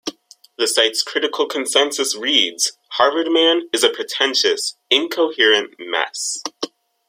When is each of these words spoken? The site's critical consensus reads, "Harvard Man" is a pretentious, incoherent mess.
The 0.57 0.65
site's 0.65 1.03
critical 1.03 1.45
consensus 1.45 2.15
reads, 2.15 2.71
"Harvard 2.93 3.27
Man" 3.29 3.69
is 3.71 3.83
a 3.83 3.89
pretentious, 3.91 4.75
incoherent 4.89 5.75
mess. 5.77 6.41